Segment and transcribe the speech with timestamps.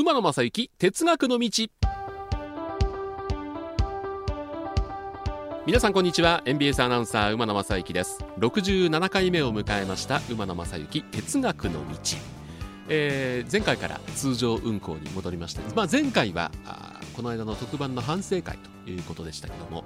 [0.00, 1.50] 馬野正幸哲学の道。
[5.66, 6.40] 皆さんこんにちは。
[6.44, 8.24] NBS アナウンサー馬野正幸です。
[8.38, 11.98] 67回目を迎えました馬野正幸哲学の道、
[12.88, 16.52] えー、前回から通常運行に戻りまして、まあ、前回は
[17.16, 19.82] この間の特番の反省会ということでしたけども、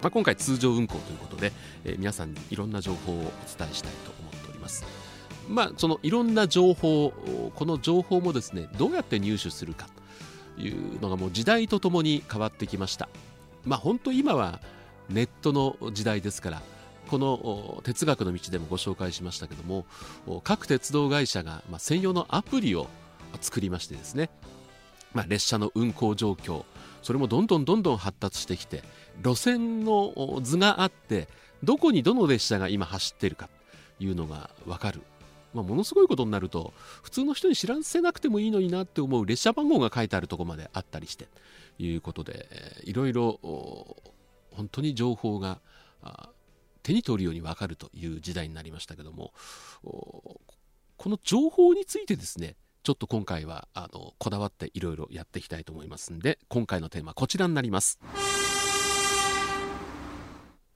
[0.00, 1.52] まあ、今回通常運行ということで、
[1.84, 3.20] えー、皆さんにいろんな情報をお
[3.58, 5.03] 伝えしたいと思っております。
[5.48, 7.12] まあそのいろんな情報
[7.54, 9.88] この情報もですねどうやって入手するか
[10.56, 13.08] というのがもう時代とともに変わってきました。
[13.64, 14.60] まあ本当今は
[15.08, 16.62] ネットの時代ですから
[17.08, 19.84] この哲学の道でもご紹介しましたけども
[20.42, 22.88] 各鉄道会社が専用のアプリを
[23.40, 24.30] 作りましてですね、
[25.12, 26.64] まあ、列車の運行状況
[27.02, 28.82] それもどんどんどんどん発達してきて
[29.22, 31.28] 路線の図があって
[31.62, 33.48] どこにどの列車が今走っているか
[33.98, 35.02] というのが分かる、
[35.54, 41.28] まあ、ものすごいことになると普通の人に知らせなくてもいいのになって思う列車番号が書いてあるとこまであったりして
[41.78, 42.48] いうことで
[42.84, 43.38] いろいろ
[44.50, 45.60] 本当に情報が
[46.82, 49.32] 手に取るように分かるという時代になりましたけども
[49.82, 50.40] こ
[51.08, 57.98] の情報についてですねちょっと今回はあのこだわっていろいろやっていきたいと思いますんで今回のテーマこちらになります。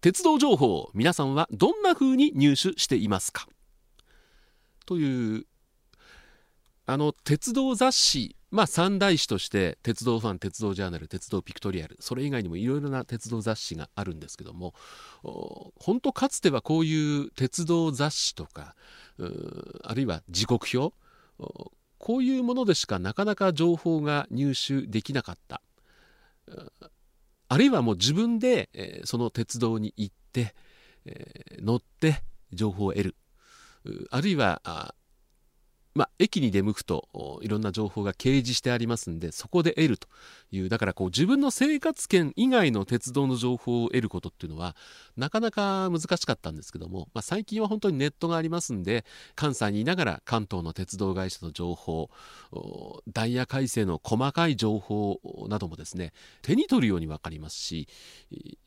[0.01, 3.49] 鉄道情報皆さんはどんな風に入手していますか？
[4.89, 5.45] という
[6.87, 14.73] あの鉄道雑誌まあ三大誌として鉄道ファン鉄道ジャーナル鉄道ピクトリアルそれ以外にもいろいろな鉄道雑誌があるんですけども
[15.23, 18.75] 本当かつてはこういう鉄道雑誌とか
[19.85, 20.95] あるいは時刻表
[21.99, 25.61] こういうものでしかなかなか情報が入手できなかった。
[27.49, 30.55] あるいはもう自分で、え、その鉄道に行って、
[31.07, 32.23] え、乗って
[32.53, 33.17] 情報を得る。
[34.11, 34.95] あるいはあ
[35.99, 40.07] まあ、駅に出向くといろんな情報が掲示してありますんでそこで得ると
[40.53, 44.77] いうだからこう自分の生活圏以外の鉄道の情報を得ることっていうのは
[45.17, 49.05] なかなか難しかったんですけども、まあ、最近は本当にネットがありますんで
[49.35, 52.11] 関西にいながら関東の鉄道会社の情報
[53.13, 57.89] ダイヤ改正の細かい情報などもですね手に取るように分かりますし、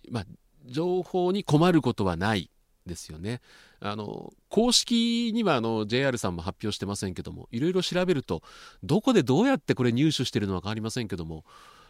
[0.09, 0.25] まあ、
[0.66, 2.50] 情報に困ることはない
[2.86, 3.42] ですよね。
[3.80, 8.42] あの公式にはあの JR さんも発表してませんけどもいろいろ調べると
[8.84, 11.46] どこでどうやってこれ入手してるのか分かりませんけども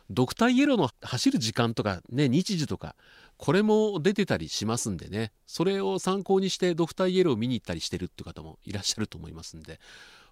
[0.10, 2.96] ドクターイエローの走る時間とかね日時とか
[3.38, 9.80] これも出てたりしますんでねそれを参考にしてドクターイエローを見に行ったりしてるって方もいらっしゃると思いますんで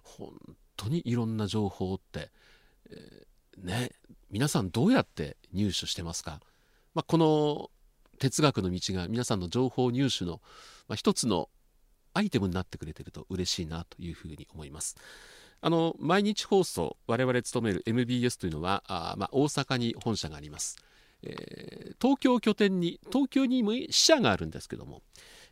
[0.02, 0.30] 本
[0.76, 2.30] 当にいろんな情報って、
[2.90, 3.90] えー、ね
[4.30, 6.40] 皆さんどうやって入手してますか、
[6.94, 7.70] まあ、この
[8.20, 10.40] 哲学の道が皆さんの情報入手の、
[10.86, 11.48] まあ、一つの
[12.14, 14.96] アイテムになってくれてると嬉しいなというふうに思います。
[15.62, 20.78] あの毎日放送我々勤める MBS というのはあ、まあ、大阪に本社があります、
[21.22, 25.02] えー、東京拠点に東京にも支社があるんですけども、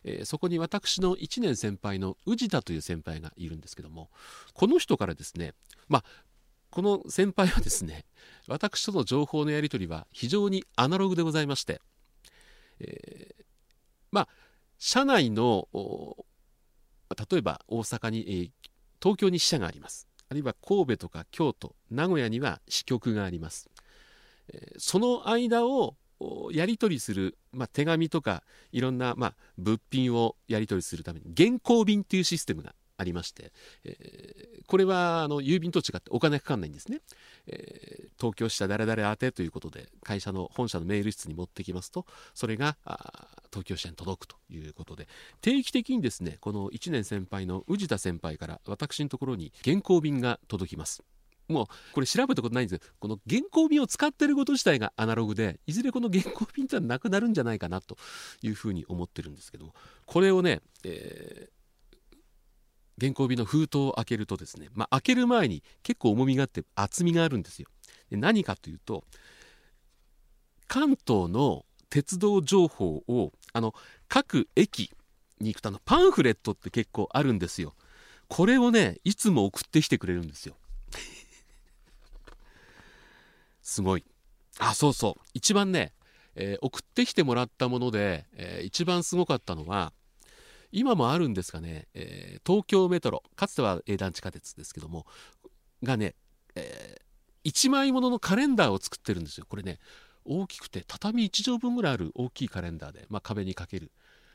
[0.04, 4.08] えー、そこに私の1年先輩の宇治田という先輩がいるんですけども
[4.54, 5.52] この人からですね
[5.88, 6.04] まあ
[6.70, 8.06] この先輩はですね
[8.46, 11.82] 私との情報のやり取りは非常にアナログでございまして
[12.80, 13.44] えー、
[14.10, 14.28] まあ
[14.78, 15.68] 社内の
[17.30, 18.50] 例えば大阪に、えー、
[19.02, 20.08] 東京に支社があります。
[20.30, 23.70] あるいは神戸とか京都名古屋には支局があります、
[24.52, 25.96] えー、その間を
[26.52, 33.52] やり取りする、まあ、手紙とかいろんな、まあ、物品をやり取りするために現行便というシステムがありまして、
[33.84, 37.00] えー、これはあの郵便と違ってお金かかんないんですね、
[37.46, 42.04] えー、東京支社誰々宛てということで会社の本社のメール室に持ってきますと
[42.34, 42.76] それが
[43.50, 45.08] 東京支社に届くということで。
[45.40, 51.02] 定期的にですねこの1年先輩の宇治田先輩から私のところに原稿便が届きます。
[51.48, 57.96] もうこれ調べたことないんですけどこの原稿便を使ってること自体がアナログでいずれこの原稿便ってのはなくなるんじゃないかなと
[58.42, 59.74] いうふうに思ってるんですけども。
[60.04, 61.57] これをね、えー
[63.00, 67.68] 原稿日の封筒を開けるとですね、まあ、開ける前に結構重みがあって厚みがあるんですよ。
[68.10, 69.04] で何かというと
[70.66, 73.74] 関東の鉄道情報をあの
[74.08, 74.90] 各駅
[75.40, 77.74] に行くとあのパンフレットって結構あるんですよ。
[78.28, 80.56] これをねいつも送ってきてくれるんですよ。
[83.62, 84.04] すごい。
[84.58, 85.94] あそうそう一番ね、
[86.34, 89.92] えー、送ってきてもらったもので、えー、一番すごかったのは
[90.72, 95.06] 今もあるんですかね、えー、東京メトロかつては営団地下鉄ですけども
[95.82, 96.14] がね、
[96.54, 99.46] えー、1枚もののカレンダーを作ってるんですよ。
[99.48, 99.78] これね
[100.24, 103.90] 大きくて畳1畳分ぐらいある大きいカレンダーで、まあ、壁にかける。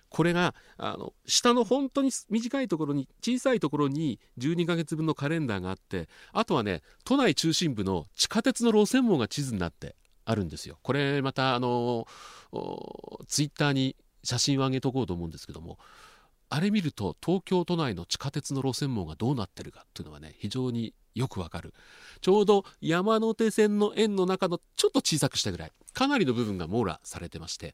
[0.09, 10.77] これがあの下の本当に短いところに小さいところに12ヶ月分のカレンダーがあってあとはね都内中心部の地下鉄の路線網が地図になってあるんですよ。
[10.83, 12.07] これまたあの
[13.27, 15.79] ツイッターに写真を上げとこうと思うんですけども
[16.55, 21.73] あれ見ると東京都内の地下鉄の路線網がどうなってるかっていうのはね非常によくわかる。
[22.21, 27.73] ちょうど山手線の円の中のちょっと小さくしたぐらいかなりの部分が網羅されてまして。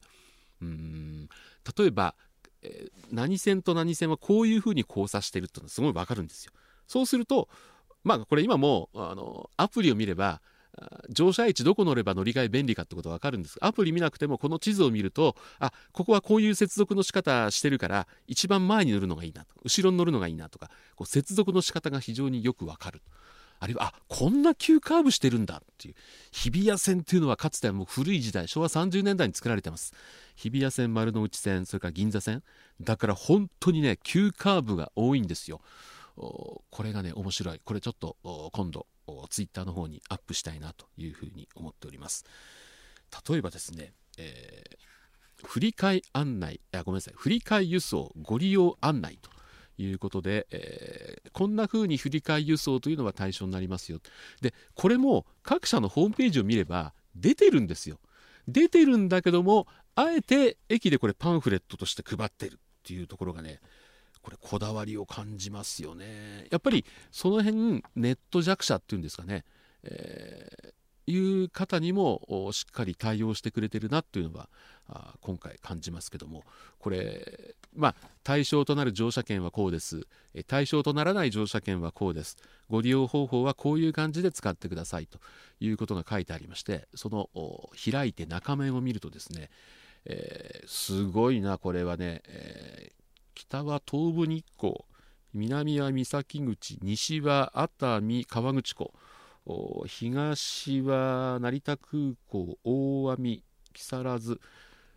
[0.62, 1.28] うん。
[1.76, 2.14] 例えば、
[2.62, 6.52] えー、何線と何線はこういうふうに交差してるっていうのはすごいわかるんですよ。
[6.86, 7.50] そうすると
[8.02, 10.40] まあこれ今もあのアプリを見れば
[11.10, 23.02] 乗車位置どこ乗れば乗り換え便利かってことが分かるんですアプリ見なくてもこの地図を見るとあここはこういう接続の仕方してるから一番前に乗るのがいいなと後ろに乗るのがいいなとかこう接続の仕方が非常によく分かる。
[23.62, 25.94] あるいはあこんな急カーブしてるんだっていう
[26.32, 29.92] 日比谷線っていうのはかつてはもう古い時代昭和30年代に作られてます。
[30.34, 32.42] 日比谷線丸の内線それから銀座線。
[32.80, 35.60] だから本当にね急カーブが多いんですよ。
[36.16, 37.60] これがね面白い。
[37.64, 38.16] これちょっと
[38.52, 38.86] 今度
[39.28, 42.24] ツイッターの方にアップしたいなというふうに思っております。
[43.28, 47.14] 例えばですね、えー、振り替え案内あごめんなさい。
[47.16, 49.30] 振り替え輸送ご利用案内と
[49.82, 54.00] いうことで、えー、こんな風に振り替え輸送というのは対象になりますよ。
[54.40, 57.98] でこれも各社のホームページを見れば出てるんですよ。
[58.46, 63.60] 出てるんだけどもあえて駅でこれパンフレットとして配ってるっていうところがね
[64.22, 66.46] これこだわりを感じますよね。
[66.50, 69.44] やっぱりその辺ネット弱者っていうんですかね、
[69.82, 74.48] えー、いう方にもしっかり対応してくれてるなっていうのは
[74.88, 76.44] あ今回感じますけども。
[76.78, 80.06] これまあ対象となる乗車券はこうです。
[80.46, 82.36] 対象とならない乗車券はこうです。
[82.68, 85.18] ご利用方法はこういう感じで使ってくださいと
[85.58, 87.28] いうことが書いてありましてその
[87.90, 89.50] 開いて中面を見るとですね、
[90.06, 92.99] えー、すごいなこれはね、えー
[93.40, 94.84] 北は東武日光
[95.32, 98.92] 南は三崎口西は熱海川口湖
[99.86, 103.42] 東は成田空港大網
[103.72, 104.40] 木更津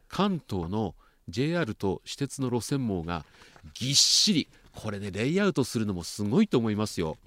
[0.10, 0.94] 関東の
[1.30, 3.26] JR と私鉄の路線網が
[3.74, 7.18] ぎっしりこれねレイアウトするのもすごいと思いますよ。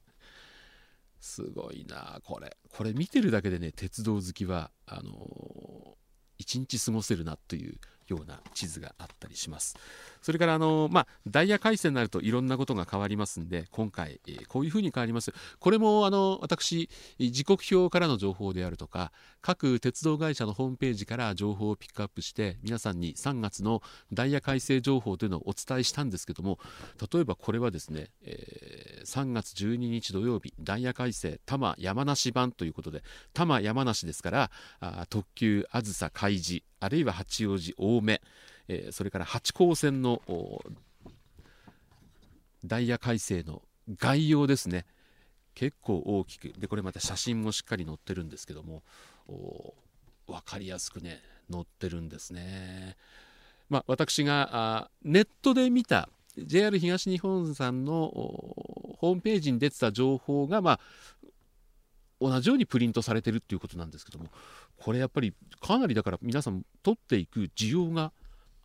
[1.18, 2.58] すごいなこれ。
[2.68, 5.94] これ見てるだけでね鉄道好きはあのー、
[6.36, 7.78] 一日過ごせるなという
[8.10, 9.76] ような地図があったりします。
[10.22, 23.82] それからあの、まあ、ダイヤ改正になるといろんなことが変わりますんで今回、え、こういうふうに変わりますこれもあの私時刻表からの情報であるとか各鉄道会社のホームページから情報をピックアップして皆さんに3月の
[24.12, 26.58] ダイヤ改正情報というのをお伝えしたんですけども
[27.12, 33.02] 例えばこれはですね、えー、3月12日土曜日ダイヤ改正多摩山梨版ということで
[33.32, 38.20] 多摩山梨ですからあ特急あずさ開示あるいは八王子青梅、
[38.68, 40.22] えー、それから八高線の
[42.64, 43.62] ダイヤ改正の
[43.98, 44.86] 概要ですね
[45.54, 48.82] 結構大きくでこれまた写真もしっかり載ってるんですけども
[50.26, 52.96] 分かりやすくね載ってるんですね。
[53.68, 58.08] まあ、私がネットで見た JR 東日本さんの
[58.98, 60.80] ホームページに出てた情報が、まあ、
[62.20, 64.26] 同じようにプリントされてるっていうことなんですけども
[64.76, 68.12] これやっぱりかなりだから皆さん取っていく需要が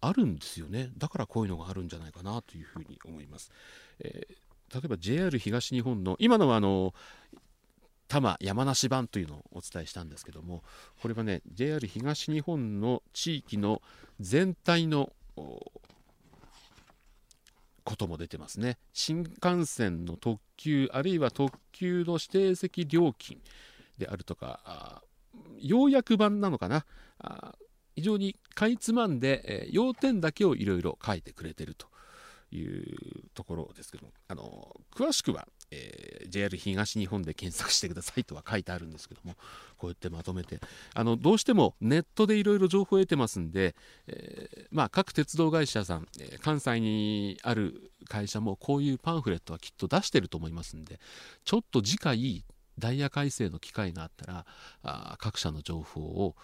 [0.01, 0.91] あるんですよね。
[0.97, 3.51] だからこういうのがあるんじゃないかなというふうに思います、
[3.99, 6.93] えー、例えば JR 東日本の今のはあの
[8.07, 10.63] 多摩山梨版というのをお伝えしたんですけども
[11.01, 13.81] これはね JR 東日本の地域の
[14.19, 15.11] 全体の
[17.85, 18.77] ことも出てますね。
[18.91, 23.39] 新幹線の特急あるいは特急の指定席料金
[23.97, 25.01] であるとか
[25.59, 26.85] ようやく版なのかな。
[27.95, 31.87] 非常にかいつまんで、えー、要点だけをいろいろ書いてくれてると
[32.51, 39.35] いうところですけどもあの詳しくは、えー、JR 東日本で検索してくださいとは書いてあるんですけども
[39.77, 40.59] こうやってまとめて
[40.93, 43.75] あのどうしてもネットでいろいろ情報を得てますんで、
[44.07, 50.99] えー、まあ、各鉄道会社さん、え関西にある会社もこういうパンフレットはきっと出してると思いますんで
[51.43, 52.45] ちょっと次回
[52.77, 54.45] ダイヤ改正の機会があったら
[54.83, 56.35] あ各社の情報を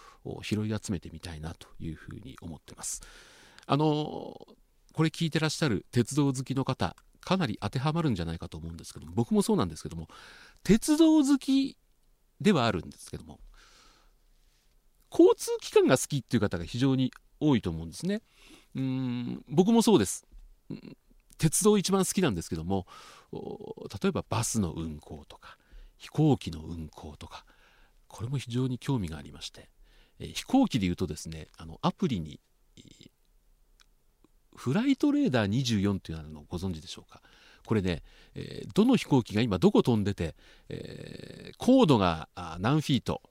[0.44, 3.01] 拾い集めてみたいなというふうに思ってます。
[3.66, 3.86] あの
[4.94, 10.08] これ聞いてらっしゃる鉄道好きの方かなり当てはまるんじゃないかと思うんですけども僕もそうなんですけども
[10.63, 11.78] 鉄道好き
[12.40, 13.40] ではあるんですけども
[15.12, 18.22] 交通機関が好きっていう方が非常に多いと思うんですね。
[18.75, 20.25] うん僕もそうです。
[21.38, 22.86] 鉄道一番好きなんですけども
[24.01, 25.58] 例えばバスの運行とか
[25.98, 27.46] 飛行機の運行とか
[28.08, 29.70] これも非常に興味がありまして、
[30.20, 32.40] えー、飛行機でいうとですねあのアプリに
[34.55, 37.22] フライトレーダー24っていうのをご存知でしょうか？
[37.65, 38.03] これね、
[38.36, 40.36] えー、どの飛行機が今どこ飛んでて、
[40.70, 42.27] えー、高度が
[42.60, 43.22] 何フィート、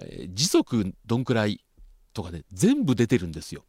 [0.00, 1.64] えー、時速どんくらい
[2.14, 3.64] とかね全部出てるんですよ。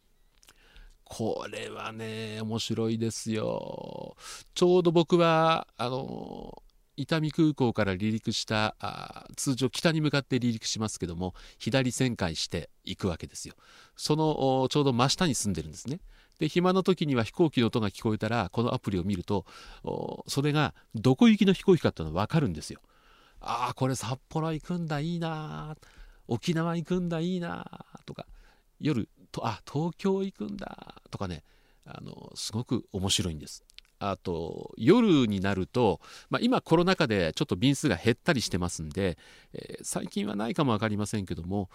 [1.04, 4.16] これはね面白いですよ。
[4.54, 6.62] ちょうど僕はあの
[7.02, 13.54] 伊丹空港から離陸したあ通常北に向かって離陸しますけども左旋回していくわけですよ。
[13.96, 16.00] そのちょうど真下に住んでるんですね。
[16.38, 19.44] で暇な時には飛行機の音が聞こえたらこのアプリを見ると
[20.26, 22.80] それがどこ行きの飛行機かっていうのが分かるんですよ。
[23.40, 25.76] ああこれ札幌行くんだいいな
[26.28, 28.26] 沖縄行くんだいいなとか
[28.80, 31.42] 夜とあ東京行くんだとかね
[31.84, 33.64] あのすごく面白いんです。
[34.10, 39.16] あと夜になると、まあ、今コロナ禍でちょっと便数が減ったりしてますんで、
[39.54, 41.68] えー、最近はないかも分かりませんけども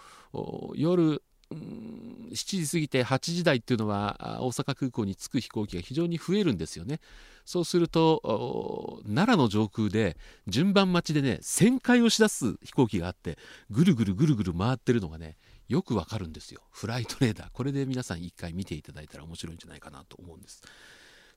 [0.74, 7.00] 夜7時過ぎて8時台っていうのは大阪空港に着く飛行機が非常に増えるんですよね。
[7.46, 13.38] そうすると奈良の上空で順番待ちでね旋回をしだす飛行機があって
[13.70, 16.60] ぐるぐるぐるぐる回ってるのがねよくわかるんですよ。
[16.70, 20.62] フライトレーダーこれで皆さん一回見ていただいたら面白いんじゃないかなと思うんです。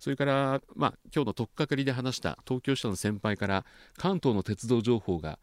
[0.01, 3.65] それから、まあ、今日のとっかかりで話した東京支社の先輩から
[3.97, 5.37] 関東の鉄道情報が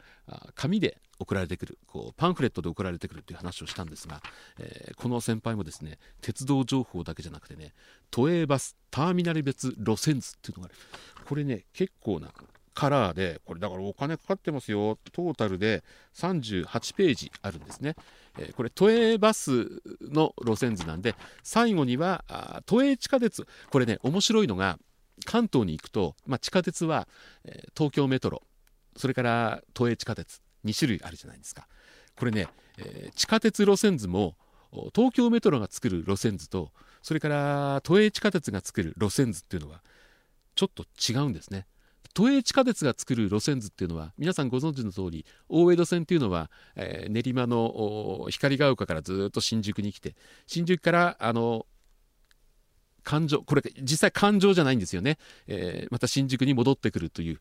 [0.56, 4.20] 紙で送られてくるこうパンフレットで送られてくるという話をしたんですが、
[4.58, 7.72] えー、この先輩もですね鉄道情報だけじゃなくてね
[8.10, 10.76] 都営バスターミナル別路線図っていうのがあ
[11.20, 11.24] る。
[11.24, 12.32] これね結構な
[12.74, 15.82] カラーでこれだからお金かかってますよトータルで
[16.14, 17.94] 38ページあるんですね。
[18.38, 23.46] えこれ都営バスの路線図なんで最後には都営地下鉄。
[23.70, 24.78] これね面白いのが
[25.24, 27.08] 関東に行くと、まあ、地下鉄は、
[27.44, 28.42] え、東京メトロ
[28.96, 31.66] それから都営地下鉄2種類あるじゃないですか。
[32.16, 34.36] これね、え、地下鉄路線図も
[34.94, 39.82] 東京メトロが作る路線図とそれから都営地下鉄が作る路線図っていうのは
[40.54, 41.66] ちょっと違うんですね。
[42.14, 50.14] 都営地下鉄が作る路線図っていうのは皆さんご存知の通り大江戸線っていうのは、えー、練馬の光が丘からずっと新宿に来て
[50.46, 51.66] 新宿からあの
[53.04, 57.40] 環状これ実際環状じゃないんですよね、えー、また新宿に戻ってくるという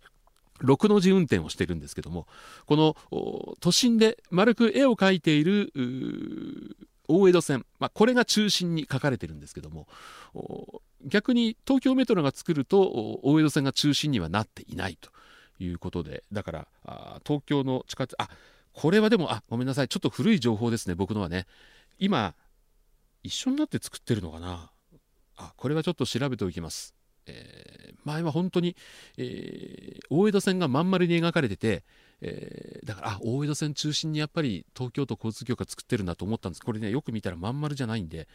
[0.63, 2.27] 6の字運転をしてるんですけども
[2.65, 2.95] この
[3.59, 5.71] 都心で丸く絵を描いている
[7.07, 9.87] 大江戸線、まあ、これが中心に書かれてるんですけども
[11.05, 15.11] 逆に東京メトロが作ると大江戸線が中心にはなっていないと
[15.59, 16.67] いうことでだから
[17.25, 18.29] 東京の地下鉄あ
[18.73, 19.87] これはでもあごめんなさい。
[19.87, 21.47] ちょっと古い情報ですね僕のはね。
[21.97, 22.35] 今
[23.23, 24.69] 一緒になって作ってるのかな。
[25.35, 28.75] あこれはちょっと調べておきます、えー、前は本当に、
[29.17, 31.83] えー、大江戸線がまん丸に描かれてて、
[32.21, 36.61] えー、だからあ大江戸線中心にやっぱり東京都交通局が作ってるんだと思ったんです。
[36.61, 38.27] これねよく見たらまん丸じゃないんで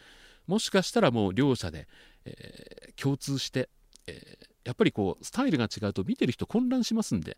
[0.46, 1.88] もしかしたらもう両者で、
[2.24, 3.68] えー、共通して、
[4.06, 7.36] えー、やっぱりこうスタイルが違うと見てる人混乱しますんで、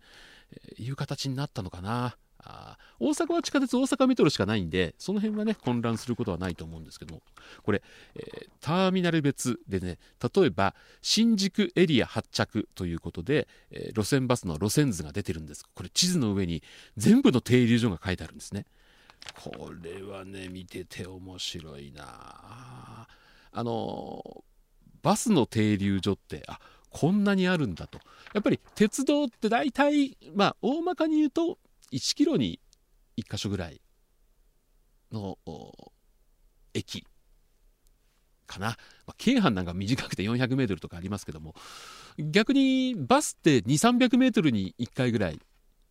[0.78, 2.16] えいう形になったのかな。
[2.46, 7.22] あ大阪は地下鉄大阪メトロしかないんでその辺はね混乱することはないと思うんですけども。
[7.62, 7.82] これ、
[8.14, 9.98] えー、ターミナル別でね
[10.34, 15.64] 例えば新宿エリア発着ということで、えー、路線バスの路線図が出てるんです。
[15.74, 16.62] これ地図の上に
[16.96, 18.66] 全部の停留所が書いてあるんですね。
[19.32, 23.06] これはね見てて面白いな。
[23.52, 24.44] あの
[25.02, 26.58] バスの停留所ってあ
[26.90, 27.98] こんなにあるんだと。
[28.32, 31.58] やっぱり鉄道って大体まあ大まかに言うと
[31.92, 32.60] 1キロに
[33.16, 33.80] 1箇所ぐらい
[35.12, 35.38] の
[36.74, 37.06] 駅。
[38.46, 38.66] かな、
[39.06, 41.54] まあ、京阪なんか短くて400メートルとかありますけども
[42.18, 45.40] 逆にバスって2 3 0 0メートルに1回ぐらい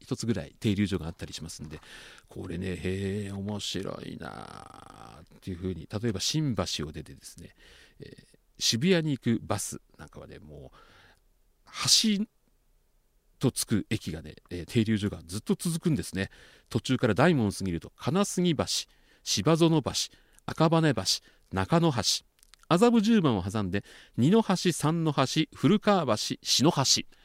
[0.06, 1.80] 1つぐらい停留所があったりしますんで
[2.30, 7.56] これねへえ面白いなっていうふうに例えば新橋を出てですね、
[8.00, 8.26] えー、
[8.60, 10.78] 渋谷に行くバスなんかはねもう
[12.18, 12.24] 橋
[13.40, 16.30] とつく駅がね、えー、停留所がずっと続くんですね。
[16.70, 18.66] 途中から大門を過ぎると金杉橋
[19.24, 19.92] 芝園橋
[20.46, 21.04] 赤羽橋
[21.52, 22.00] 中野橋
[22.70, 23.84] 麻布十番を挟んで
[24.18, 27.23] 二の橋三の橋古川橋篠橋。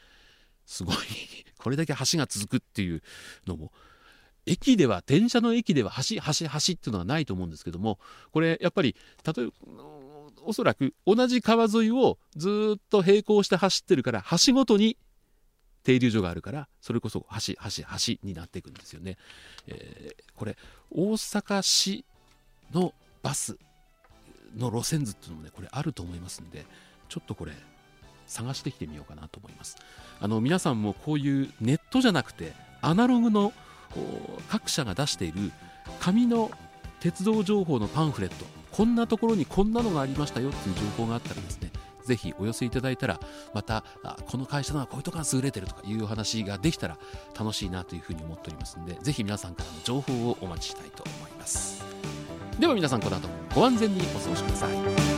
[0.69, 0.97] すごい
[1.57, 3.03] これだけ橋が続くっていう
[3.47, 3.73] のも
[4.47, 7.99] 駅では電車の駅では橋橋橋っていうのはないと思うんですけども
[8.33, 8.95] これやっぱり
[9.25, 9.53] 例えば
[10.45, 14.97] おそらく同じ川沿いをずっと並行して走ってるから橋ごとに
[15.85, 17.85] 停留所があるからそれこそ橋橋
[18.17, 19.17] 橋になっていくんですよね。
[19.67, 20.57] えー、これ
[20.91, 22.05] 大阪市
[22.73, 23.59] のバス
[24.55, 26.67] の路線図っていうのもねこれあると思いますんで
[27.09, 27.53] ちょっとこれ
[28.29, 29.77] 探してきてみようかなと思います。
[30.21, 33.53] あの皆さんもこういうネットじゃなくてアナログの
[34.49, 35.53] 各社が出している
[36.01, 36.51] 紙の
[37.01, 41.71] 鉄道情報のパンフレットこんなところにこんなのがありましたよっていう情報があったらですね
[42.05, 43.21] ぜひお寄せいただいたら
[43.53, 43.85] また
[44.27, 46.99] この会社のはこういうとこが優れてるとかいう話ができたら
[47.39, 51.85] 楽しいなというふうに思っておりますのでぜひ皆さんからの情報をお待ちしたいと思います。
[52.59, 55.18] では皆さんこの後ご安全にお過ごしください。